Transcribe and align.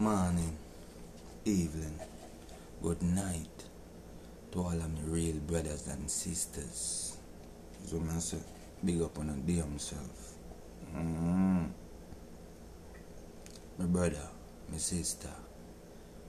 morning, 0.00 0.56
evening, 1.44 1.98
good 2.80 3.02
night 3.02 3.64
to 4.52 4.60
all 4.60 4.70
of 4.70 4.94
my 4.94 5.00
real 5.06 5.34
brothers 5.38 5.88
and 5.88 6.08
sisters. 6.08 7.18
So 7.84 8.00
I 8.08 8.18
say, 8.20 8.38
big 8.84 9.02
up 9.02 9.18
on 9.18 9.30
a 9.30 9.32
damn 9.32 9.76
self. 9.76 10.34
Mm. 10.96 11.70
My 13.76 13.86
brother, 13.86 14.28
my 14.70 14.78
sister, 14.78 15.30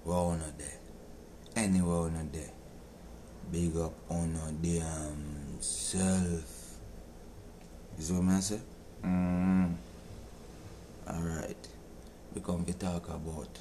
where 0.04 0.18
on 0.18 0.42
a 0.42 0.52
day, 0.60 0.74
anywhere 1.56 2.08
on 2.08 2.16
a 2.16 2.24
day, 2.24 2.50
big 3.52 3.78
up 3.78 3.94
on 4.10 4.36
a 4.48 4.52
damn 4.64 5.62
self. 5.62 6.76
See 8.00 8.14
what 8.14 8.34
I 8.34 8.40
say? 8.40 8.60
Mm. 9.04 9.76
Alright, 12.30 12.36
we 12.36 12.42
come 12.42 12.66
to 12.66 12.74
talk 12.74 13.08
about 13.10 13.60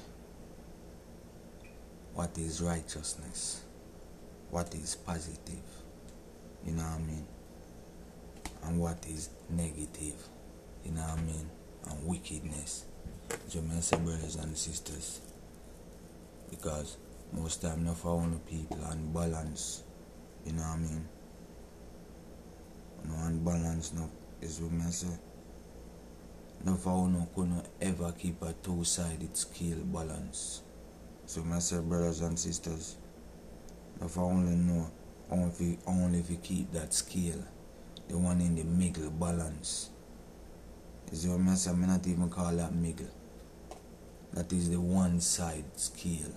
what 2.13 2.37
is 2.37 2.61
righteousness, 2.61 3.61
what 4.49 4.73
is 4.73 4.95
positive, 4.95 5.63
you 6.65 6.73
know 6.73 6.83
what 6.83 6.95
I 6.95 6.99
mean, 6.99 7.25
and 8.63 8.79
what 8.79 9.05
is 9.07 9.29
negative, 9.49 10.15
you 10.83 10.91
know 10.91 11.01
what 11.01 11.19
I 11.19 11.21
mean, 11.21 11.49
and 11.89 12.07
wickedness. 12.07 12.85
Brothers 13.51 14.35
and 14.35 14.57
sisters, 14.57 15.21
because 16.49 16.97
most 17.31 17.61
time 17.61 17.85
not 17.85 17.97
found 17.97 18.33
the 18.33 18.39
people 18.39 18.79
and 18.89 19.13
balance, 19.13 19.83
you 20.45 20.53
know 20.53 20.63
what 20.63 20.75
I 20.75 20.77
mean. 20.77 21.07
No 23.05 23.15
unbalance 23.25 23.93
no 23.93 24.09
is 24.41 24.59
what 24.61 24.85
I 24.85 24.89
say. 24.89 25.07
No 26.65 26.75
for 26.75 27.07
no 27.07 27.27
couldn't 27.33 27.65
ever 27.81 28.11
keep 28.11 28.41
a 28.41 28.53
two-sided 28.53 29.35
scale 29.37 29.77
balance. 29.85 30.61
So 31.25 31.41
my 31.41 31.59
brothers 31.81 32.21
and 32.21 32.37
sisters, 32.37 32.97
if 34.01 34.17
I 34.17 34.21
only 34.21 34.55
know 34.55 34.91
only 35.31 35.49
if 35.49 35.61
you, 35.61 35.77
only 35.87 36.23
keep 36.41 36.71
that 36.71 36.93
scale, 36.93 37.43
the 38.07 38.17
one 38.17 38.41
in 38.41 38.55
the 38.55 38.63
middle 38.63 39.09
balance. 39.11 39.89
Is 41.11 41.27
what 41.27 41.39
I 41.47 41.55
say, 41.55 41.71
I 41.71 41.75
not 41.75 42.05
even 42.07 42.29
call 42.29 42.51
that 42.55 42.73
middle. 42.73 43.09
That 44.33 44.51
is 44.53 44.69
the 44.69 44.79
one 44.79 45.21
side 45.21 45.65
scale. 45.75 46.33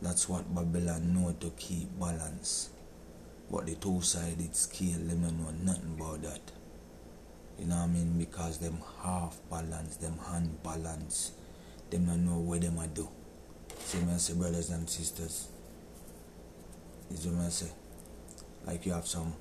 That's 0.00 0.28
what 0.28 0.54
Babylon 0.54 1.14
know 1.14 1.32
to 1.40 1.50
keep 1.50 1.88
balance. 1.98 2.70
But 3.50 3.66
the 3.66 3.74
two 3.74 4.00
sided 4.00 4.56
scale, 4.56 4.98
them 4.98 5.22
don't 5.22 5.40
know 5.40 5.72
nothing 5.72 5.96
about 5.98 6.22
that. 6.22 6.40
You 7.62 7.68
know 7.68 7.76
what 7.76 7.82
I 7.84 7.86
mean? 7.86 8.18
Because 8.18 8.58
them 8.58 8.82
half 9.04 9.38
balance, 9.48 9.94
them 9.98 10.18
hand 10.18 10.60
balance, 10.64 11.30
them 11.90 12.06
don't 12.06 12.26
know 12.26 12.38
what 12.40 12.60
them 12.60 12.76
a 12.80 12.88
do. 12.88 13.08
See 13.78 13.98
me 13.98 14.18
say 14.18 14.34
brothers 14.34 14.70
and 14.70 14.90
sisters. 14.90 15.46
Is 17.12 17.24
what 17.28 17.46
I 17.46 17.50
say. 17.50 17.70
Like 18.66 18.84
you 18.84 18.90
have 18.90 19.06
some 19.06 19.32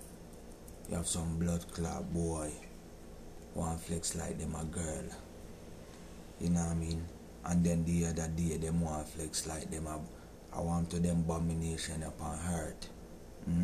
you 0.88 0.98
have 0.98 1.08
some 1.08 1.40
blood 1.40 1.66
clot 1.74 2.14
boy 2.14 2.52
one 3.56 3.80
flex 3.80 4.16
like 4.16 4.38
them 4.38 4.54
a 4.54 4.66
girl. 4.66 5.06
You 6.40 6.52
know 6.52 6.60
what 6.62 6.74
I 6.74 6.76
mean? 6.76 7.04
And 7.44 7.66
then 7.66 7.84
the 7.86 8.06
other 8.06 8.28
day 8.28 8.58
them 8.58 8.82
want 8.82 9.08
flex 9.08 9.48
like 9.48 9.72
them 9.72 9.88
a 9.88 10.00
I 10.56 10.62
want 10.62 10.92
to 10.92 11.00
them 11.00 11.22
abomination 11.28 12.04
upon 12.04 12.38
hurt. 12.38 12.88
Hmm? 13.46 13.64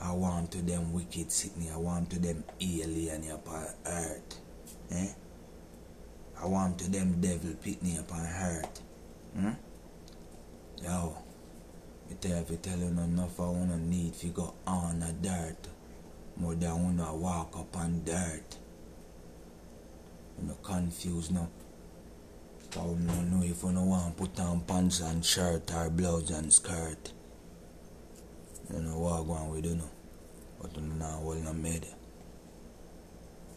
I 0.00 0.12
want 0.12 0.50
to 0.52 0.62
them 0.62 0.92
wicked 0.92 1.30
Sydney. 1.30 1.70
I 1.70 1.76
want 1.76 2.10
to 2.10 2.18
them 2.18 2.42
alien 2.60 3.30
upon 3.30 3.66
earth. 3.86 4.40
Eh? 4.90 5.08
I 6.42 6.46
want 6.46 6.78
to 6.78 6.90
them 6.90 7.20
devil 7.20 7.50
pitney 7.62 8.00
upon 8.00 8.20
earth. 8.20 8.82
Hmm? 9.34 9.50
Yo, 10.82 11.16
me 12.08 12.16
tell 12.20 12.38
if 12.38 12.50
you 12.50 12.56
tell 12.56 12.78
you 12.78 12.90
no 12.90 13.02
enough 13.02 13.38
I 13.38 13.42
wanna 13.44 13.76
need 13.76 14.14
to 14.14 14.28
go 14.28 14.54
on 14.66 15.02
a 15.02 15.12
dirt. 15.12 15.68
More 16.36 16.54
than 16.54 16.82
wanna 16.82 17.14
walk 17.14 17.54
upon 17.58 18.02
dirt. 18.04 18.56
You 20.40 20.48
know 20.48 20.56
confused 20.62 21.34
now. 21.34 21.48
I 22.72 22.76
don't 22.76 23.30
know 23.30 23.42
if 23.42 23.62
you 23.62 23.72
don't 23.72 23.86
want 23.86 24.16
to 24.16 24.22
put 24.22 24.40
on 24.40 24.60
pants 24.60 25.00
and 25.00 25.24
shirt 25.24 25.74
or 25.74 25.90
blouse 25.90 26.30
and 26.30 26.52
skirt. 26.52 27.12
You 28.72 28.80
know 28.80 28.98
what 28.98 29.26
go 29.26 29.32
on 29.32 29.50
with 29.50 29.66
you 29.66 29.74
know. 29.74 29.90
But 30.60 30.76
you 30.76 30.82
know 30.82 31.20
well 31.22 31.38
not 31.38 31.56
made. 31.56 31.86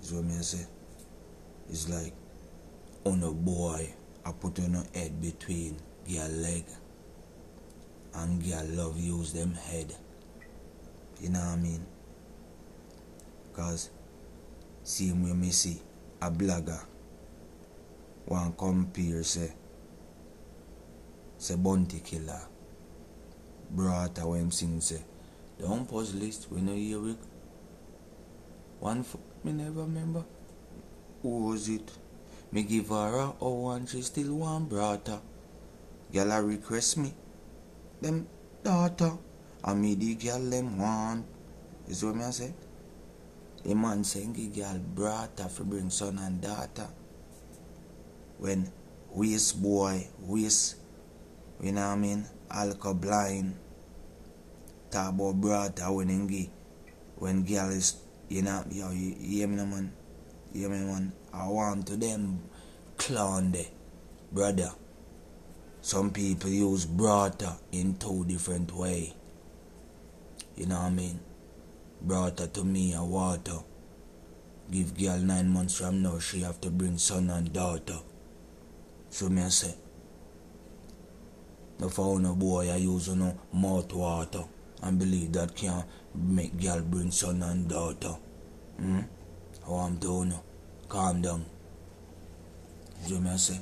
Is 0.02 0.14
what 0.14 0.24
me 0.26 0.34
say? 0.42 0.66
It's 1.70 1.90
like 1.90 2.14
on 3.06 3.24
a 3.24 3.32
boy 3.32 3.94
I 4.26 4.32
put 4.32 4.60
on 4.60 4.76
a 4.76 4.98
head 4.98 5.22
between 5.22 5.78
your 6.08 6.28
leg 6.28 6.66
and 8.16 8.44
girl 8.44 8.66
love 8.70 9.00
use 9.00 9.34
them 9.34 9.54
head. 9.54 9.96
You 11.22 11.30
know 11.30 11.40
what 11.40 11.48
I 11.48 11.56
mean? 11.58 11.86
Cause 13.54 13.90
same 14.84 15.24
way 15.24 15.34
me 15.34 15.52
see 15.52 15.82
a 16.22 16.30
blogger 16.30 16.80
one 18.26 18.54
compare 18.58 19.24
say 19.24 19.54
say 21.38 21.56
bounty 21.56 22.00
killer 22.00 22.42
brought 23.76 24.18
a 24.18 24.22
him 24.22 24.52
sing 24.52 24.80
say 24.82 25.02
the 25.58 25.66
unpause 25.66 26.14
list 26.20 26.48
we 26.52 26.62
no 26.62 26.74
hear 26.74 27.10
it. 27.10 27.18
One 28.80 29.00
f- 29.00 29.16
me 29.44 29.54
never 29.54 29.82
remember. 29.82 30.26
Who 31.22 31.48
was 31.48 31.70
it? 31.70 31.90
Me 32.52 32.64
give 32.64 32.90
her 32.90 33.18
a 33.18 33.34
oh 33.40 33.70
and 33.70 33.88
she 33.88 34.02
still 34.02 34.36
want 34.36 34.68
brother. 34.70 35.20
Girl 36.12 36.32
a 36.32 36.44
request 36.44 36.98
me. 36.98 37.14
Them 38.02 38.28
daughter. 38.64 39.14
And 39.64 39.82
me 39.82 39.96
the 39.96 40.16
girl 40.16 40.40
them 40.40 40.78
want. 40.78 41.26
Is 41.88 42.04
what 42.04 42.16
me 42.16 42.26
I 42.26 42.32
say? 42.32 42.54
The 43.64 43.74
man 43.74 44.04
saying 44.04 44.34
the 44.34 44.48
girl 44.48 44.80
brother 44.94 45.48
for 45.48 45.64
bring 45.64 45.90
son 45.90 46.20
and 46.20 46.42
daughter. 46.42 46.90
When 48.38 48.70
waste 49.14 49.62
boy, 49.64 50.08
waste, 50.20 50.76
you 51.62 51.72
know 51.72 51.88
what 51.88 51.94
I 51.94 51.96
mean? 51.96 52.26
Alcohol 52.52 52.96
blind. 52.96 53.56
Talk 54.94 55.10
about 55.10 55.42
brother 55.42 55.92
when 55.92 56.28
give. 56.28 56.50
When 57.16 57.42
girl 57.44 57.70
is, 57.72 57.98
you 58.30 58.44
know, 58.44 58.64
yo, 58.70 58.92
you, 58.92 59.16
you 59.20 59.38
hear 59.40 59.48
me 59.48 59.56
man? 59.56 59.92
You 60.54 60.62
hear 60.62 60.70
me 60.70 60.86
man? 60.86 61.12
I 61.34 61.48
want 61.48 61.88
to 61.88 61.98
them 61.98 62.44
clown 62.96 63.54
there, 63.54 63.66
brother. 64.32 64.70
Some 65.82 66.12
people 66.12 66.52
use 66.52 66.86
brother 66.86 67.56
in 67.72 67.96
two 67.96 68.24
different 68.26 68.72
way. 68.72 69.16
You 70.56 70.68
know 70.68 70.76
what 70.76 70.86
I 70.86 70.90
mean? 70.92 71.20
Brother 72.00 72.46
to 72.46 72.64
me 72.64 72.94
a 72.94 73.04
water. 73.04 73.62
Give 74.70 74.96
girl 74.96 75.18
nine 75.18 75.50
months 75.50 75.76
from 75.76 76.04
now, 76.04 76.20
she 76.20 76.42
have 76.42 76.62
to 76.62 76.70
bring 76.70 77.00
son 77.00 77.32
and 77.32 77.52
daughter. 77.52 77.98
So 79.10 79.28
me 79.28 79.42
I 79.42 79.50
say, 79.50 79.74
for 81.90 82.20
no 82.20 82.36
boy 82.36 82.70
I 82.72 82.76
use 82.76 83.08
no 83.10 83.36
mouth 83.52 83.92
water 83.92 84.44
and 84.84 85.00
believe 85.00 85.32
that 85.32 85.56
can 85.56 85.84
make 86.14 86.60
girl 86.62 86.82
bring 86.82 87.10
son 87.10 87.42
and 87.42 87.68
daughter. 87.68 88.16
Hmm? 88.78 89.00
How 89.66 89.76
I'm 89.76 89.96
doing? 89.96 90.34
Calm 90.90 91.22
down. 91.22 91.46
So 93.08 93.20
me 93.20 93.30
I 93.30 93.38
say, 93.38 93.60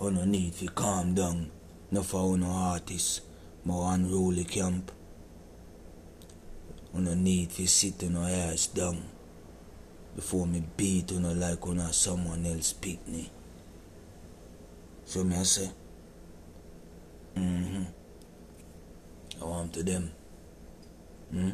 oh 0.00 0.08
no 0.08 0.24
need 0.24 0.54
to 0.54 0.66
calm 0.68 1.14
down. 1.14 1.50
No 1.90 2.02
for 2.02 2.36
no 2.38 2.46
artist, 2.46 3.20
more 3.64 3.92
unruly 3.92 4.44
camp. 4.44 4.90
You 6.94 7.00
no 7.02 7.14
need 7.14 7.50
to 7.50 7.66
sit 7.66 8.02
on 8.04 8.12
your 8.12 8.24
ass 8.28 8.66
down 8.68 9.02
before 10.16 10.46
me 10.46 10.62
beat 10.76 11.10
you 11.10 11.20
no 11.20 11.32
like 11.32 11.66
on 11.66 11.92
someone 11.92 12.46
else 12.46 12.72
pick 12.72 13.06
me. 13.06 13.30
So 15.04 15.22
me 15.22 15.36
I 15.36 15.42
say, 15.42 15.70
mm-hmm. 17.36 17.82
I 19.40 19.44
want 19.44 19.72
to 19.74 19.82
them. 19.82 20.10
Hmm? 21.30 21.50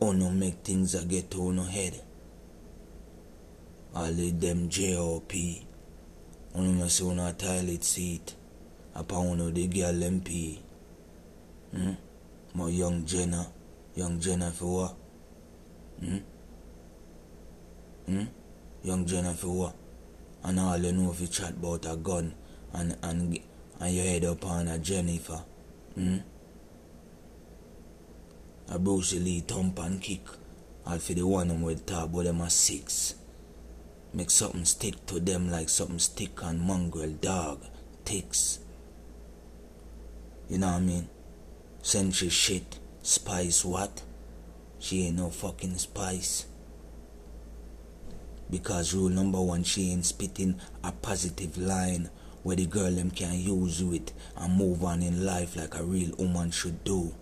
Oh 0.00 0.12
no 0.12 0.30
make 0.30 0.64
things 0.64 0.94
a 0.94 1.04
get 1.04 1.34
on 1.34 1.56
no 1.56 1.62
head. 1.62 2.00
I 3.94 4.08
of 4.08 4.40
them 4.40 4.68
JOP. 4.68 5.32
Ono 6.54 6.72
no 6.72 6.88
see 6.88 7.04
on 7.04 7.18
a 7.18 7.32
toilet 7.32 7.84
seat. 7.84 8.34
Upon 8.94 9.38
one 9.38 9.54
the 9.54 9.66
girl 9.68 10.20
pee. 10.24 10.60
Hmm? 11.72 11.92
My 12.54 12.68
young 12.68 13.04
Jenna. 13.04 13.46
Young 13.94 14.18
Jenna 14.20 14.50
for 14.50 14.74
what? 14.74 14.96
Hmm? 16.00 16.16
Hmm? 18.06 18.24
Young 18.82 19.06
Jenna 19.06 19.34
for 19.34 19.48
what? 19.48 19.74
And 20.42 20.58
all 20.58 20.78
you 20.78 20.92
know 20.92 21.12
if 21.12 21.20
you 21.20 21.26
chat 21.26 21.50
about 21.50 21.84
a 21.86 21.96
gun 21.96 22.34
and 22.72 22.96
and 23.02 23.38
and 23.78 23.94
you 23.94 24.02
head 24.02 24.24
up 24.24 24.44
on 24.46 24.68
a 24.68 24.78
Jennifer. 24.78 25.42
Hmm? 25.94 26.18
A 28.72 28.78
Bruce 28.78 29.14
Lee 29.14 29.40
thump 29.40 29.80
and 29.80 30.00
kick. 30.00 30.22
All 30.86 31.00
for 31.00 31.12
the 31.12 31.26
one 31.26 31.48
them 31.48 31.62
with 31.62 31.86
talk 31.86 32.04
about 32.04 32.22
them 32.22 32.40
a 32.40 32.48
six. 32.48 33.16
Make 34.14 34.30
something 34.30 34.64
stick 34.64 35.06
to 35.06 35.18
them 35.18 35.50
like 35.50 35.68
something 35.68 35.98
stick 35.98 36.44
on 36.44 36.60
mongrel 36.60 37.10
dog. 37.10 37.64
Ticks. 38.04 38.60
You 40.48 40.58
know 40.58 40.68
what 40.68 40.76
I 40.76 40.80
mean? 40.80 41.08
Century 41.82 42.28
shit. 42.28 42.78
Spice 43.02 43.64
what? 43.64 44.02
She 44.78 45.06
ain't 45.06 45.16
no 45.16 45.30
fucking 45.30 45.76
spice. 45.78 46.46
Because 48.48 48.94
rule 48.94 49.08
number 49.08 49.40
one, 49.40 49.64
she 49.64 49.90
ain't 49.90 50.06
spitting 50.06 50.60
a 50.84 50.92
positive 50.92 51.58
line 51.58 52.08
where 52.44 52.56
the 52.56 52.66
girl 52.66 52.92
them 52.92 53.10
can 53.10 53.34
use 53.34 53.82
with 53.82 54.12
and 54.36 54.54
move 54.56 54.84
on 54.84 55.02
in 55.02 55.26
life 55.26 55.56
like 55.56 55.74
a 55.74 55.82
real 55.82 56.14
woman 56.18 56.52
should 56.52 56.84
do. 56.84 57.12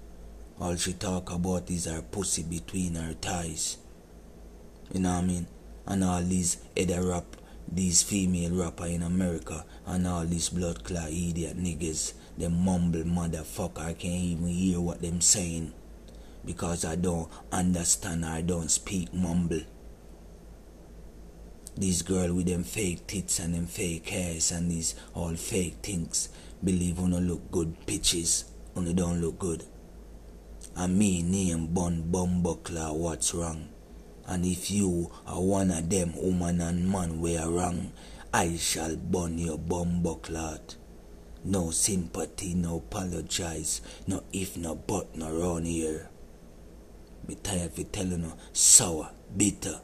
All 0.61 0.75
she 0.75 0.93
talk 0.95 1.31
about 1.31 1.71
is 1.71 1.85
her 1.85 2.03
pussy 2.03 2.43
between 2.43 2.97
her 2.97 3.13
thighs. 3.13 3.79
You 4.93 5.01
know 5.01 5.15
what 5.15 5.23
I 5.23 5.27
mean? 5.27 5.47
And 5.87 6.03
all 6.03 6.21
these 6.21 6.59
other 6.77 7.07
rap, 7.07 7.37
these 7.71 8.03
female 8.03 8.51
rapper 8.51 8.87
in 8.87 9.03
America 9.03 9.65
and 9.87 10.07
all 10.09 10.25
these 10.25 10.49
blood 10.49 10.83
clot 10.83 11.11
idiot 11.11 11.57
niggas, 11.57 12.15
them 12.37 12.65
mumble 12.65 13.05
motherfucker, 13.05 13.79
I 13.79 13.93
can't 13.93 14.15
even 14.15 14.49
hear 14.49 14.81
what 14.81 15.01
them 15.01 15.21
saying. 15.21 15.73
Because 16.45 16.85
I 16.85 16.97
don't 16.97 17.31
understand 17.53 18.27
I 18.27 18.41
don't 18.41 18.71
speak 18.71 19.15
mumble. 19.15 19.61
These 21.77 22.03
girl 22.03 22.35
with 22.35 22.47
them 22.47 22.65
fake 22.65 23.07
tits 23.07 23.39
and 23.39 23.55
them 23.55 23.67
fake 23.67 24.09
hairs 24.09 24.51
and 24.51 24.69
these 24.69 24.97
all 25.15 25.37
fake 25.37 25.77
things 25.85 26.31
believe 26.65 26.99
wanna 26.99 27.21
look 27.21 27.53
good 27.53 27.87
pitches, 27.87 28.47
only 28.75 28.93
don't 28.93 29.21
look 29.21 29.39
good. 29.39 29.63
And 30.79 30.97
me 30.97 31.23
name 31.23 31.75
Bun 31.75 32.05
Bumbuckler, 32.09 32.95
what's 32.95 33.35
wrong? 33.35 33.69
And 34.29 34.47
if 34.47 34.71
you 34.71 35.11
are 35.27 35.43
one 35.43 35.73
of 35.73 35.91
them 35.91 36.15
woman 36.15 36.61
and 36.61 36.89
man 36.89 37.21
we 37.21 37.37
are 37.37 37.51
wrong, 37.51 37.91
I 38.33 38.57
shall 38.59 38.95
burn 38.95 39.39
your 39.39 39.59
bumbuckler. 39.59 40.61
No 41.45 41.73
sympathy, 41.73 42.55
no 42.55 42.77
apologize, 42.77 43.81
no 44.07 44.23
if, 44.33 44.57
no 44.57 44.77
but, 44.77 45.17
no 45.17 45.33
round 45.33 45.67
here. 45.67 46.11
Me 47.27 47.35
tired 47.43 47.77
of 47.77 47.91
telling 47.91 48.23
you 48.23 48.33
sour, 48.53 49.11
bitter, 49.37 49.81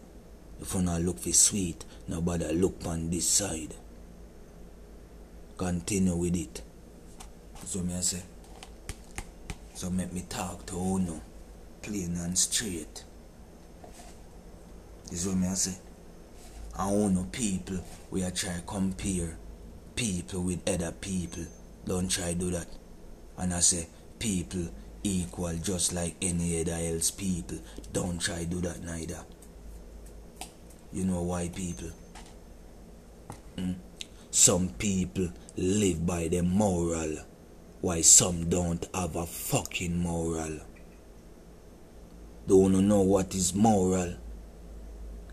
if 0.60 0.74
you 0.74 0.82
not 0.82 1.02
look 1.02 1.18
for 1.18 1.32
sweet, 1.32 1.84
nobody 2.06 2.52
look 2.52 2.86
on 2.86 3.10
this 3.10 3.28
side. 3.28 3.74
Continue 5.56 6.14
with 6.14 6.36
it. 6.36 6.62
So 7.64 7.80
me 7.80 7.96
I 7.96 8.00
say. 8.00 8.22
So 9.74 9.90
make 9.90 10.12
me 10.12 10.24
talk 10.28 10.64
to 10.66 10.76
Uno, 10.76 11.20
plain 11.82 12.16
and 12.16 12.38
straight. 12.38 13.04
Is 15.12 15.26
what 15.26 15.36
me 15.36 15.48
I 15.48 15.54
say. 15.54 15.76
I 16.78 16.90
Uno 16.90 17.24
people, 17.30 17.78
we 18.10 18.22
are 18.22 18.30
try 18.30 18.60
compare 18.66 19.36
people 19.96 20.42
with 20.42 20.68
other 20.68 20.92
people. 20.92 21.44
Don't 21.86 22.08
try 22.08 22.34
do 22.34 22.50
that. 22.50 22.66
And 23.36 23.52
I 23.52 23.60
say 23.60 23.88
people 24.18 24.68
equal 25.02 25.54
just 25.62 25.92
like 25.92 26.14
any 26.22 26.60
other 26.60 26.72
else 26.72 27.10
people. 27.10 27.58
Don't 27.92 28.20
try 28.20 28.44
do 28.44 28.60
that 28.62 28.82
neither. 28.82 29.20
You 30.92 31.04
know 31.04 31.22
why 31.22 31.48
people? 31.48 31.90
Mm? 33.56 33.74
Some 34.30 34.68
people 34.70 35.28
live 35.56 36.06
by 36.06 36.28
the 36.28 36.42
moral, 36.42 37.18
while 37.84 38.02
some 38.02 38.48
don't 38.48 38.88
have 38.94 39.14
a 39.14 39.26
fucking 39.26 39.94
moral. 39.94 40.58
Don't 42.48 42.88
know 42.88 43.02
what 43.02 43.34
is 43.34 43.54
moral. 43.54 44.14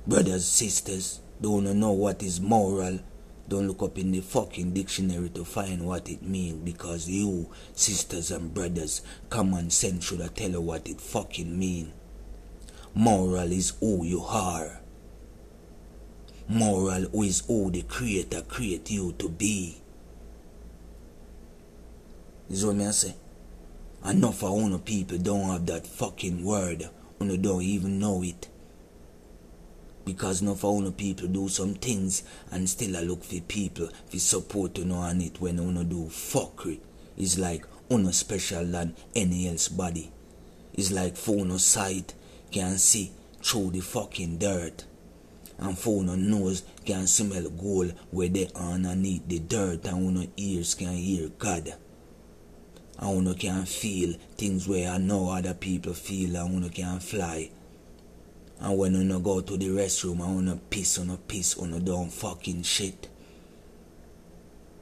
Brothers, 0.05 0.47
sisters, 0.47 1.21
don't 1.39 1.63
know 1.79 1.93
what 1.93 2.21
is 2.21 2.41
moral. 2.41 2.99
Don't 3.47 3.69
look 3.69 3.81
up 3.81 3.97
in 3.97 4.11
the 4.11 4.19
fucking 4.19 4.73
dictionary 4.73 5.29
to 5.29 5.45
find 5.45 5.87
what 5.87 6.09
it 6.09 6.23
means 6.23 6.61
because 6.65 7.07
you, 7.07 7.49
sisters 7.73 8.31
and 8.31 8.53
brothers, 8.53 9.01
common 9.29 9.69
sense 9.69 10.03
should 10.03 10.19
have 10.19 10.33
tell 10.33 10.49
you 10.49 10.59
what 10.59 10.89
it 10.89 10.99
fucking 10.99 11.57
mean. 11.57 11.93
Moral 12.93 13.49
is 13.53 13.69
who 13.79 14.03
you 14.03 14.23
are. 14.23 14.81
Moral 16.49 17.05
is 17.23 17.45
who 17.47 17.71
the 17.71 17.83
creator 17.83 18.41
create 18.41 18.91
you 18.91 19.13
to 19.13 19.29
be. 19.29 19.80
Is 22.51 22.65
what 22.65 22.75
me 22.75 22.85
I 22.85 22.91
say? 22.91 23.15
Enough 24.05 24.43
of 24.43 24.83
people 24.83 25.17
don't 25.17 25.51
have 25.51 25.65
that 25.67 25.87
fucking 25.87 26.43
word. 26.43 26.89
Uno 27.21 27.37
don't 27.37 27.61
even 27.61 27.97
know 27.97 28.21
it. 28.23 28.49
Because 30.03 30.41
enough 30.41 30.65
of 30.65 30.73
one 30.73 30.91
people 30.91 31.29
do 31.29 31.47
some 31.47 31.75
things 31.75 32.23
and 32.51 32.69
still 32.69 32.97
I 32.97 33.03
look 33.03 33.23
for 33.23 33.39
people 33.39 33.87
for 34.09 34.19
support 34.19 34.75
to 34.75 34.83
know 34.83 34.95
on 34.95 35.21
it 35.21 35.39
when 35.39 35.59
uno 35.59 35.85
do 35.85 36.07
fuckery. 36.07 36.81
It's 37.17 37.37
like 37.37 37.63
uno 37.89 38.11
special 38.11 38.65
than 38.65 38.97
any 39.15 39.47
else 39.47 39.69
body. 39.69 40.11
It's 40.73 40.91
like 40.91 41.15
phone 41.15 41.57
sight 41.57 42.13
can 42.51 42.77
see 42.79 43.13
through 43.41 43.71
the 43.71 43.79
fucking 43.79 44.39
dirt 44.39 44.83
and 45.57 45.79
for 45.79 46.03
no 46.03 46.15
nose 46.15 46.63
can 46.83 47.07
smell 47.07 47.49
gold 47.49 47.93
where 48.09 48.27
they 48.27 48.49
underneath 48.55 49.25
the 49.29 49.39
dirt 49.39 49.85
and 49.85 50.05
uno 50.05 50.27
ears 50.35 50.75
can 50.75 50.91
hear 50.91 51.29
God. 51.39 51.75
And 53.01 53.17
uno 53.17 53.33
can 53.33 53.65
feel 53.65 54.13
things 54.37 54.67
where 54.67 54.91
I 54.91 54.97
know 54.99 55.29
other 55.31 55.55
people 55.55 55.93
feel 55.93 56.35
and 56.35 56.55
uno 56.55 56.69
can 56.69 56.99
fly. 56.99 57.49
And 58.59 58.77
when 58.77 58.95
uno 58.95 59.19
go 59.19 59.41
to 59.41 59.57
the 59.57 59.69
restroom 59.69 60.23
and 60.23 60.39
uno 60.39 60.59
piss, 60.69 60.99
uno 60.99 61.17
piss, 61.17 61.57
uno 61.57 61.79
don't 61.79 62.13
fucking 62.13 62.61
shit. 62.61 63.09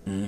Hmm? 0.03 0.27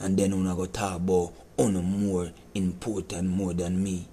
And 0.00 0.18
then 0.18 0.32
uno 0.32 0.56
go 0.56 0.66
talk 0.66 0.96
about 0.96 1.32
uno 1.56 1.80
more 1.80 2.32
important 2.54 3.28
more 3.28 3.54
than 3.54 3.80
me. 3.80 4.08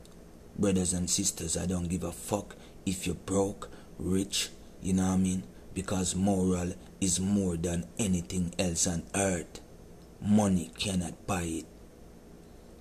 Brothers 0.58 0.94
and 0.94 1.10
sisters, 1.10 1.58
I 1.58 1.66
don't 1.66 1.88
give 1.88 2.04
a 2.04 2.12
fuck 2.12 2.56
if 2.86 3.08
you're 3.08 3.16
broke 3.16 3.70
rich, 3.98 4.50
you 4.84 4.94
know 4.94 5.08
what 5.08 5.14
I 5.14 5.18
mean? 5.18 5.44
Because 5.74 6.16
moral 6.16 6.74
is 7.02 7.20
more 7.20 7.58
than 7.58 7.86
anything 7.98 8.54
else 8.60 8.86
on 8.86 9.04
earth. 9.16 9.62
Money 10.22 10.72
cannot 10.78 11.26
buy 11.26 11.44
it. 11.44 11.66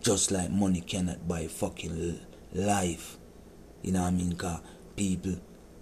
Just 0.02 0.30
like 0.30 0.50
money 0.50 0.80
cannot 0.80 1.26
buy 1.28 1.46
fucking 1.46 2.20
life. 2.52 3.18
You 3.82 3.92
know 3.92 4.02
what 4.02 4.08
I 4.08 4.10
mean? 4.12 4.36
Cause 4.36 4.60
people, 4.96 5.36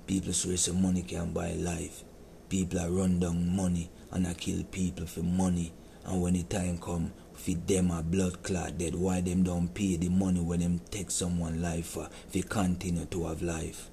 people 0.06 0.32
swear 0.32 0.56
say 0.56 0.72
money 0.72 1.02
can 1.02 1.32
buy 1.32 1.52
life. 1.52 2.04
People 2.48 2.80
are 2.80 2.90
run 2.90 3.18
down 3.20 3.54
money 3.54 3.90
and 4.10 4.26
I 4.26 4.34
kill 4.34 4.62
people 4.64 5.06
for 5.06 5.22
money. 5.22 5.72
And 6.04 6.22
when 6.22 6.34
the 6.34 6.42
time 6.44 6.78
come, 6.78 7.12
for 7.34 7.50
them 7.50 7.90
a 7.90 8.02
blood 8.02 8.42
clot 8.42 8.78
dead, 8.78 8.94
why 8.94 9.20
them 9.20 9.42
don't 9.42 9.68
pay 9.68 9.96
the 9.96 10.08
money 10.08 10.40
when 10.40 10.60
them 10.60 10.80
take 10.90 11.10
someone 11.10 11.60
life 11.60 11.86
for, 11.86 12.08
if 12.32 12.48
continue 12.48 13.04
to 13.06 13.26
have 13.26 13.42
life? 13.42 13.90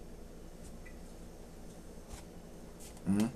Mm? 3.10 3.30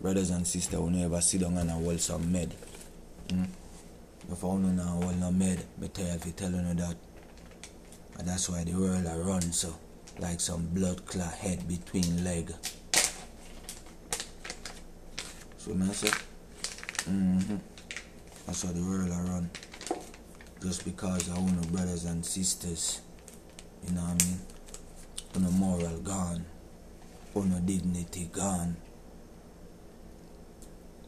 Brothers 0.00 0.30
and 0.30 0.46
sisters, 0.46 0.80
we 0.80 0.90
never 0.90 1.20
sit 1.20 1.40
down 1.40 1.56
and 1.58 1.70
hold 1.70 2.00
some 2.00 2.30
med. 2.30 2.54
Mm? 3.28 3.46
If 4.30 4.44
I 4.44 4.46
want 4.46 4.76
to 4.76 4.82
hold 4.82 5.20
no 5.20 5.30
med, 5.30 5.64
but 5.78 5.94
tell 5.94 6.06
you 6.06 6.32
telling 6.32 6.66
you 6.66 6.74
that. 6.74 6.96
And 8.18 8.28
that's 8.28 8.48
why 8.48 8.64
the 8.64 8.72
world 8.74 9.06
I 9.06 9.16
run 9.16 9.42
so 9.52 9.74
like 10.18 10.40
some 10.40 10.66
blood 10.68 11.04
clot 11.06 11.32
head 11.34 11.66
between 11.66 12.24
leg. 12.24 12.52
So 15.58 15.72
I 15.72 15.92
say, 15.92 16.08
mm-hmm. 17.08 17.56
That's 18.46 18.64
why 18.64 18.72
the 18.72 18.82
world 18.82 19.10
I 19.10 19.20
run. 19.30 19.50
Just 20.60 20.84
because 20.84 21.30
I 21.30 21.38
want 21.38 21.72
brothers 21.72 22.04
and 22.04 22.24
sisters. 22.24 23.00
You 23.86 23.94
know 23.94 24.02
what 24.02 24.22
I 24.22 24.26
mean? 24.26 24.40
On 25.36 25.44
a 25.44 25.50
moral 25.50 25.98
gone 26.00 26.44
uno 27.34 27.60
dignity 27.60 28.28
gone. 28.32 28.76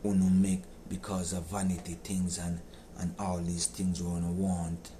Uno 0.04 0.24
make 0.30 0.62
because 0.88 1.32
of 1.32 1.50
vanity 1.50 1.98
things 2.02 2.38
and, 2.38 2.60
and 2.98 3.14
all 3.18 3.38
these 3.38 3.66
things 3.66 4.02
we 4.02 4.08
wanna 4.08 4.30
want. 4.30 4.90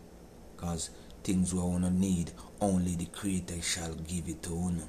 Cause 0.56 0.90
things 1.22 1.52
we 1.54 1.60
wanna 1.60 1.90
need, 1.90 2.32
only 2.60 2.96
the 2.96 3.06
creator 3.06 3.60
shall 3.60 3.94
give 3.94 4.28
it 4.28 4.42
to 4.44 4.50
uno. 4.50 4.88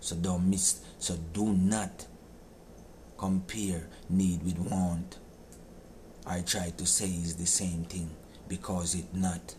So 0.00 0.16
don't 0.16 0.48
miss 0.50 0.80
so 0.98 1.16
do 1.32 1.52
not 1.52 2.06
compare 3.16 3.86
need 4.08 4.42
with 4.42 4.58
want. 4.58 5.18
I 6.26 6.40
try 6.40 6.70
to 6.70 6.86
say 6.86 7.06
is 7.06 7.36
the 7.36 7.46
same 7.46 7.84
thing 7.84 8.10
because 8.48 8.94
it 8.94 9.14
not. 9.14 9.54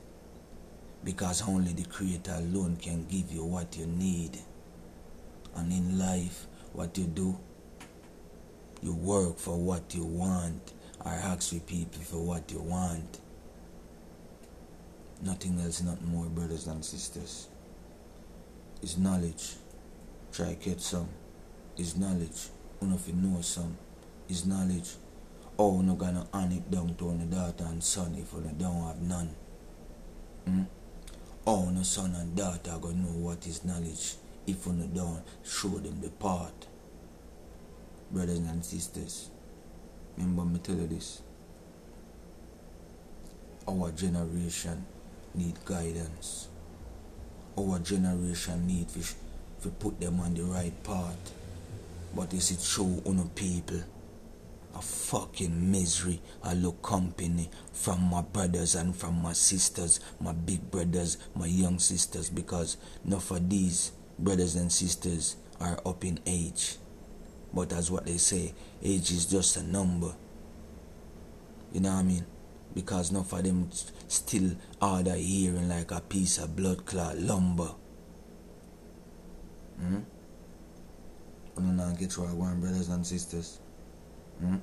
Because 1.03 1.47
only 1.47 1.73
the 1.73 1.85
creator 1.85 2.33
alone 2.33 2.77
can 2.81 3.05
give 3.05 3.31
you 3.31 3.43
what 3.43 3.75
you 3.77 3.85
need 3.85 4.39
and 5.55 5.71
in 5.71 5.99
life 5.99 6.47
what 6.73 6.97
you 6.97 7.05
do 7.05 7.37
you 8.83 8.93
work 8.93 9.37
for 9.37 9.57
what 9.57 9.93
you 9.95 10.03
want 10.03 10.73
or 11.05 11.11
ask 11.11 11.53
for 11.53 11.59
people 11.61 12.01
for 12.01 12.17
what 12.17 12.51
you 12.51 12.59
want 12.59 13.19
nothing 15.21 15.59
else 15.61 15.81
not 15.81 16.01
more 16.03 16.25
brothers 16.25 16.67
and 16.67 16.83
sisters 16.83 17.47
is 18.81 18.97
knowledge 18.97 19.55
try 20.31 20.53
get 20.53 20.81
some 20.81 21.07
is 21.77 21.97
knowledge. 21.97 22.49
One 22.79 22.93
of 22.93 23.01
fi 23.01 23.11
know 23.13 23.41
some 23.41 23.77
is 24.29 24.45
knowledge. 24.45 24.91
Oh, 25.57 25.81
no 25.81 25.95
gonna 25.95 26.27
hand 26.33 26.53
it 26.53 26.69
down 26.69 26.95
to 26.95 27.17
the 27.17 27.25
daughter 27.25 27.65
and 27.65 27.83
son 27.83 28.15
if 28.15 28.33
you 28.33 28.51
don't 28.57 28.87
have 28.87 29.01
none. 29.01 29.29
Hmm? 30.45 30.63
Oh, 31.45 31.69
no 31.69 31.83
son 31.83 32.15
and 32.15 32.35
daughter 32.35 32.77
gonna 32.81 32.95
know 32.95 33.27
what 33.27 33.45
is 33.47 33.63
knowledge 33.63 34.15
if 34.45 34.65
you 34.65 34.89
don't 34.93 35.23
show 35.43 35.69
them 35.69 36.01
the 36.01 36.09
path. 36.09 36.67
Brothers 38.11 38.39
and 38.39 38.63
sisters, 38.63 39.29
remember 40.17 40.43
me 40.45 40.59
tell 40.59 40.75
you 40.75 40.87
this. 40.87 41.21
Our 43.67 43.91
generation 43.91 44.85
need 45.33 45.55
guidance. 45.65 46.49
Our 47.57 47.79
generation 47.79 48.67
need 48.67 48.89
to, 48.89 48.99
to 49.63 49.69
put 49.69 49.99
them 49.99 50.19
on 50.19 50.33
the 50.33 50.43
right 50.43 50.73
path. 50.83 51.33
But 52.15 52.33
is 52.33 52.51
it 52.51 52.63
true 52.63 53.01
on 53.05 53.27
people? 53.29 53.81
A 54.75 54.81
fucking 54.81 55.71
misery. 55.71 56.19
I 56.43 56.53
look 56.53 56.81
company 56.81 57.49
from 57.71 58.01
my 58.01 58.21
brothers 58.21 58.75
and 58.75 58.95
from 58.95 59.21
my 59.21 59.33
sisters, 59.33 59.99
my 60.19 60.33
big 60.33 60.69
brothers, 60.69 61.17
my 61.35 61.45
young 61.45 61.79
sisters, 61.79 62.29
because 62.29 62.77
enough 63.05 63.31
of 63.31 63.49
these 63.49 63.91
brothers 64.19 64.55
and 64.55 64.71
sisters 64.71 65.35
are 65.59 65.79
up 65.85 66.03
in 66.03 66.19
age. 66.25 66.77
But 67.53 67.71
as 67.73 67.91
what 67.91 68.05
they 68.05 68.17
say, 68.17 68.53
age 68.81 69.11
is 69.11 69.25
just 69.25 69.57
a 69.57 69.63
number. 69.63 70.11
You 71.71 71.81
know 71.81 71.91
what 71.91 71.99
I 71.99 72.03
mean? 72.03 72.25
Because 72.73 73.11
enough 73.11 73.31
of 73.33 73.43
them 73.43 73.69
still 74.07 74.51
are 74.81 75.03
the 75.03 75.15
hearing 75.15 75.69
like 75.69 75.91
a 75.91 76.01
piece 76.01 76.39
of 76.39 76.55
blood 76.55 76.85
clot 76.85 77.17
lumber. 77.19 77.69
Hmm? 79.79 79.99
You 81.57 81.63
know, 81.63 81.95
get 81.99 82.17
what 82.17 82.29
I 82.29 82.33
want, 82.33 82.59
brothers 82.59 82.89
and 82.89 83.05
sisters. 83.05 83.59
Hmm? 84.39 84.55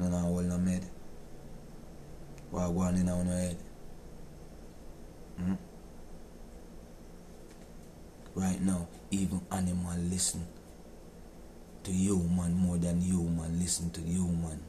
You 0.00 0.08
know, 0.08 0.18
hold 0.18 0.44
no 0.44 0.58
head. 0.58 0.84
What 2.52 2.62
I 2.62 2.68
want 2.68 2.96
in 2.96 3.08
our 3.08 3.24
head. 3.24 3.56
Hmm? 5.36 5.54
Right 8.36 8.60
now, 8.60 8.86
even 9.10 9.40
animal 9.50 9.96
listen 9.98 10.46
to 11.84 11.92
human 11.92 12.54
more 12.54 12.78
than 12.78 13.00
human 13.00 13.58
listen 13.58 13.90
to 13.90 14.00
human. 14.00 14.60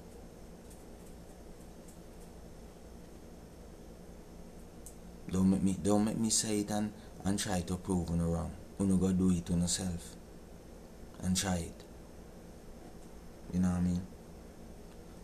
Don't 5.32 5.50
make 5.50 5.64
me 5.64 5.78
don't 5.82 6.06
make 6.06 6.18
me 6.18 6.30
say 6.30 6.60
it 6.60 6.72
and, 6.72 6.92
and 7.24 7.40
try 7.40 7.62
to 7.62 7.78
prove 7.78 8.10
you 8.10 8.16
wrong. 8.24 8.52
You 8.80 8.98
go 8.98 9.12
do 9.12 9.32
it 9.32 9.50
on 9.52 9.62
yourself. 9.62 10.16
And 11.24 11.38
try 11.38 11.58
it. 11.58 11.84
You 13.54 13.60
know 13.60 13.70
what 13.70 13.78
I 13.78 13.82
mean? 13.82 14.02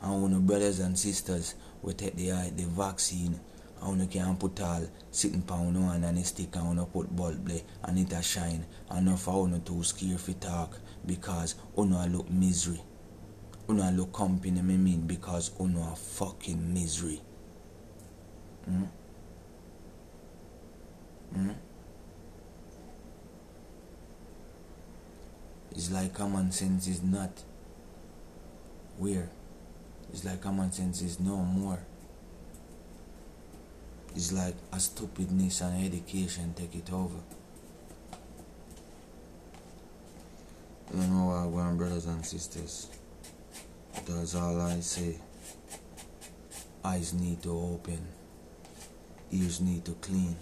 And 0.01 0.21
when 0.21 0.33
the 0.33 0.39
brothers 0.39 0.79
and 0.79 0.97
sisters 0.97 1.55
we 1.81 1.93
take 1.93 2.15
the 2.15 2.29
the 2.55 2.63
vaccine 2.63 3.39
you 3.85 4.07
can 4.07 4.35
put 4.37 4.59
all 4.61 4.81
sitting 5.11 5.41
pound 5.41 5.81
one 5.81 6.03
and 6.03 6.17
a 6.17 6.23
stick 6.23 6.55
and 6.55 6.77
you 6.77 6.85
put 6.85 7.15
bulb 7.15 7.47
there 7.47 7.61
and 7.83 7.99
it 7.99 8.13
a 8.13 8.21
shine 8.21 8.65
and 8.89 9.05
not 9.05 9.19
for 9.19 9.47
you 9.47 9.59
too 9.59 9.83
scared 9.83 10.19
to 10.19 10.33
talk 10.35 10.77
because 11.05 11.55
you 11.75 11.83
look 11.83 12.29
misery. 12.29 12.81
You 13.69 13.75
look 13.75 14.13
company 14.13 14.61
me 14.61 14.77
mean 14.77 15.01
because 15.07 15.51
you 15.59 15.77
a 15.79 15.95
fucking 15.95 16.73
misery. 16.73 17.21
Hmm? 18.65 18.83
Hmm? 21.33 21.51
It's 25.71 25.91
like 25.91 26.13
common 26.13 26.51
sense 26.51 26.87
is 26.87 27.03
not 27.03 27.43
where. 28.97 29.29
It's 30.11 30.25
like 30.25 30.41
common 30.41 30.71
sense 30.71 31.01
is 31.01 31.19
no 31.19 31.37
more. 31.37 31.79
It's 34.17 34.31
like 34.31 34.55
a 34.73 34.79
stupidness 34.79 35.61
and 35.61 35.85
education 35.85 36.51
take 36.55 36.73
it 36.73 36.91
over. 36.91 37.19
You 40.91 41.01
know 41.01 41.25
what, 41.27 41.55
going 41.55 41.77
brothers 41.77 42.07
and 42.07 42.25
sisters. 42.25 42.89
That's 44.07 44.33
all 44.33 44.59
I 44.59 44.79
say. 44.79 45.19
Eyes 46.83 47.13
need 47.13 47.43
to 47.43 47.51
open. 47.51 48.07
Ears 49.31 49.61
need 49.61 49.85
to 49.85 49.91
clean. 49.91 50.35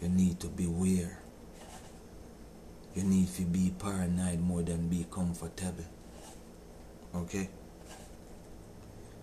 You 0.00 0.08
need 0.08 0.40
to 0.40 0.46
beware. 0.46 1.18
You 2.94 3.02
need 3.02 3.28
to 3.34 3.42
be 3.42 3.70
paranoid 3.78 4.40
more 4.40 4.62
than 4.62 4.88
be 4.88 5.04
comfortable. 5.10 5.84
Okay? 7.14 7.50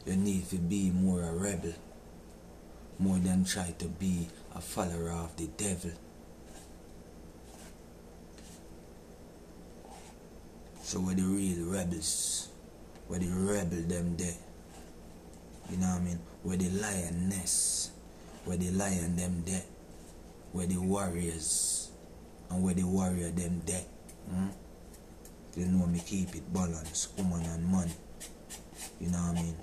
You 0.05 0.17
need 0.17 0.47
to 0.51 0.57
be 0.57 0.91
more 0.91 1.23
a 1.23 1.33
rebel 1.33 1.73
more 3.00 3.18
than 3.18 3.46
try 3.46 3.74
to 3.79 3.88
be 3.88 4.27
a 4.56 4.62
follower 4.62 5.12
of 5.12 5.36
the 5.38 5.48
devil. 5.58 5.91
So 10.84 11.00
where 11.00 11.15
the 11.15 11.24
real 11.24 11.72
rebels, 11.72 12.50
where 13.08 13.20
the 13.20 13.27
rebel 13.27 13.82
them 13.88 14.18
there, 14.18 14.34
you 15.70 15.77
know 15.77 15.88
what 15.88 16.01
I 16.01 16.03
mean? 16.03 16.20
Where 16.44 16.58
the 16.58 16.70
lioness, 16.70 17.91
where 18.44 18.58
the 18.58 18.72
lion 18.72 19.15
them 19.15 19.44
there, 19.46 19.63
where 20.51 20.65
the 20.65 20.77
warriors, 20.77 21.91
and 22.50 22.63
where 22.63 22.74
the 22.74 22.84
warrior 22.84 23.29
them 23.29 23.62
there. 23.65 23.86
Hmm? 24.29 24.48
You 25.56 25.65
know 25.65 25.86
me 25.86 26.01
keep 26.06 26.36
it 26.36 26.53
balanced, 26.53 27.18
woman 27.18 27.46
and 27.46 27.72
man. 27.72 27.89
You 29.00 29.10
know 29.10 29.18
what 29.20 29.38
I 29.38 29.41
mean? 29.41 29.56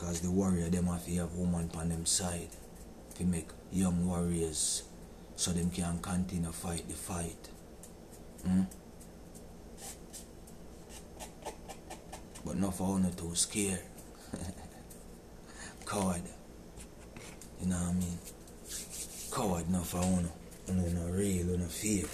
Because 0.00 0.20
the 0.22 0.30
warrior 0.30 0.70
them 0.70 0.86
have 0.86 1.04
to 1.04 1.14
have 1.16 1.34
woman 1.34 1.70
on 1.76 1.90
them 1.90 2.06
side 2.06 2.48
to 3.16 3.24
make 3.24 3.48
young 3.70 4.08
warriors 4.08 4.84
so 5.36 5.50
them 5.50 5.70
can 5.70 5.98
continue 5.98 6.50
fight 6.50 6.88
the 6.88 6.94
fight. 6.94 7.50
Hmm? 8.42 8.62
But 12.46 12.56
not 12.56 12.74
for 12.76 12.84
only 12.84 13.10
too 13.10 13.34
scared. 13.34 13.82
Coward. 15.86 16.22
You 17.60 17.66
know 17.68 17.76
what 17.76 17.90
I 17.90 17.92
mean? 17.92 18.18
Coward 19.30 19.68
not 19.68 19.86
for 19.86 19.98
only. 19.98 20.30
Uno 20.70 20.88
not 20.88 21.12
real, 21.12 21.50
uno 21.50 21.66
fake. 21.66 22.06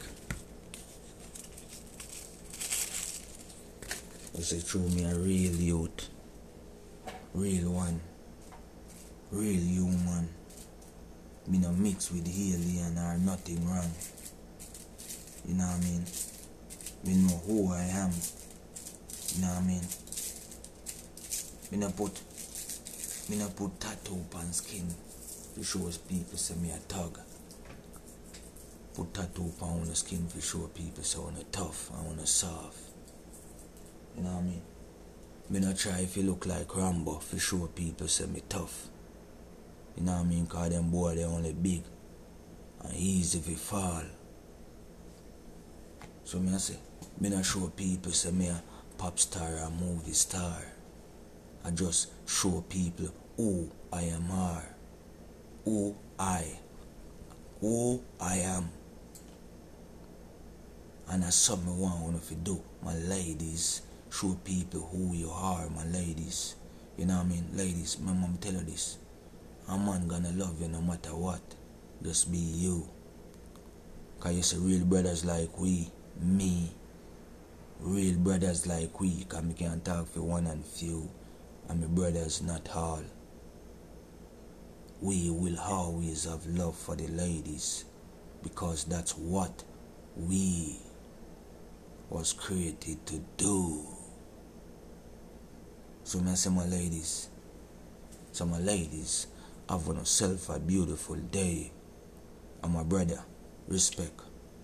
I 4.36 4.40
say 4.40 4.58
through 4.58 4.88
me 4.88 5.04
a 5.04 5.14
real 5.14 5.54
youth. 5.54 6.15
Real 7.36 7.70
one. 7.70 8.00
Real 9.30 9.60
human. 9.60 10.26
Me 11.46 11.58
no 11.58 11.70
mix 11.72 12.10
with 12.10 12.26
alien 12.26 12.96
or 12.96 13.18
nothing 13.18 13.62
wrong. 13.68 13.92
You 15.44 15.52
know 15.52 15.66
what 15.66 15.76
I 15.76 15.80
mean? 15.84 16.04
Me 17.04 17.14
know 17.28 17.36
who 17.46 17.74
I 17.74 17.82
am. 17.82 18.10
You 19.34 19.42
know 19.42 19.48
what 19.48 19.58
I 19.58 19.66
mean? 19.66 19.82
Me 21.70 21.76
no 21.76 21.90
put 21.90 22.18
me 23.28 23.36
no 23.36 23.48
put 23.50 23.80
tattoo 23.80 24.24
on 24.34 24.50
skin 24.54 24.88
to 25.56 25.62
show 25.62 25.90
people 26.08 26.38
say 26.38 26.54
me 26.54 26.70
a 26.70 26.80
thug. 26.88 27.20
Put 28.94 29.12
tattoo 29.12 29.52
on 29.60 29.84
the 29.84 29.94
skin 29.94 30.26
to 30.28 30.40
show 30.40 30.70
people 30.72 31.04
say 31.04 31.18
I'm 31.18 31.36
tough, 31.52 31.90
I'm 31.92 32.16
soft. 32.24 32.78
You 34.16 34.22
know 34.22 34.30
what 34.30 34.38
I 34.38 34.42
mean? 34.42 34.62
Me 35.48 35.60
not 35.60 35.76
try 35.76 36.00
if 36.00 36.16
you 36.16 36.24
look 36.24 36.44
like 36.46 36.74
Rambo 36.74 37.20
for 37.20 37.38
sure 37.38 37.68
people 37.68 38.08
say 38.08 38.26
me 38.26 38.42
tough. 38.48 38.88
You 39.96 40.02
know 40.02 40.12
what 40.12 40.20
I 40.22 40.24
mean? 40.24 40.46
Cause 40.46 40.70
them 40.70 40.90
boy 40.90 41.14
they 41.14 41.24
only 41.24 41.52
big 41.52 41.82
and 42.82 42.94
easy 42.94 43.38
if 43.38 43.48
you 43.48 43.56
fall. 43.56 44.02
So 46.24 46.38
me 46.40 46.52
I 46.52 46.58
say, 46.58 46.76
me 47.20 47.28
not 47.28 47.44
show 47.44 47.68
people 47.68 48.12
say 48.12 48.32
me 48.32 48.48
a 48.48 48.60
pop 48.98 49.18
star 49.18 49.58
or 49.60 49.70
movie 49.70 50.12
star. 50.12 50.62
I 51.64 51.70
just 51.70 52.10
show 52.28 52.64
people 52.68 53.08
who 53.36 53.70
I 53.92 54.02
am 54.02 54.30
are. 54.30 54.64
Who 55.64 55.94
I 56.18 56.44
who 57.60 58.02
I 58.20 58.36
am. 58.36 58.70
And 61.08 61.22
I 61.22 61.26
that's 61.26 61.36
something 61.36 61.72
I 61.72 62.02
want 62.02 62.22
to 62.26 62.34
do, 62.34 62.60
my 62.82 62.94
ladies. 62.94 63.82
Show 64.10 64.38
people 64.44 64.80
who 64.92 65.14
you 65.14 65.30
are, 65.30 65.68
my 65.70 65.84
ladies. 65.84 66.56
You 66.96 67.06
know 67.06 67.16
what 67.16 67.26
I 67.26 67.28
mean? 67.28 67.48
Ladies, 67.52 67.98
my 68.00 68.12
mom 68.12 68.38
tell 68.40 68.52
you 68.54 68.60
this. 68.60 68.98
A 69.68 69.76
man 69.76 70.06
gonna 70.06 70.32
love 70.32 70.60
you 70.60 70.68
no 70.68 70.80
matter 70.80 71.14
what. 71.14 71.42
Just 72.02 72.30
be 72.30 72.38
you. 72.38 72.88
Cause 74.20 74.34
you 74.34 74.42
see 74.42 74.56
real 74.58 74.84
brothers 74.86 75.24
like 75.24 75.58
we, 75.58 75.90
me. 76.20 76.70
Real 77.80 78.16
brothers 78.16 78.66
like 78.66 78.98
we, 79.00 79.24
cause 79.24 79.42
me 79.42 79.54
can 79.54 79.80
talk 79.80 80.06
for 80.06 80.22
one 80.22 80.46
and 80.46 80.64
few. 80.64 81.10
And 81.68 81.80
my 81.80 81.86
brothers 81.88 82.40
not 82.42 82.68
all. 82.74 83.02
We 85.02 85.30
will 85.30 85.58
always 85.58 86.24
have 86.24 86.46
love 86.46 86.76
for 86.76 86.96
the 86.96 87.08
ladies. 87.08 87.84
Because 88.42 88.84
that's 88.84 89.16
what 89.16 89.64
we 90.16 90.78
was 92.08 92.32
created 92.32 93.04
to 93.06 93.20
do. 93.36 93.95
So 96.06 96.22
I 96.24 96.34
say 96.34 96.50
my 96.50 96.64
ladies, 96.64 97.28
so 98.30 98.46
my 98.46 98.60
ladies, 98.60 99.26
have 99.68 99.88
yourself 99.88 100.48
a 100.50 100.60
beautiful 100.60 101.16
day. 101.16 101.72
And 102.62 102.74
my 102.74 102.84
brother, 102.84 103.24
respect, 103.66 104.20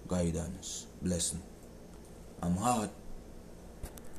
guidance, 0.06 0.86
blessing. 1.02 1.42
I'm 2.40 2.54
hot. 2.54 2.90